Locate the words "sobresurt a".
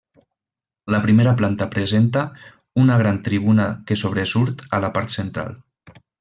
4.05-4.81